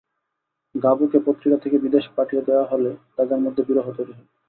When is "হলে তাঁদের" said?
2.65-3.39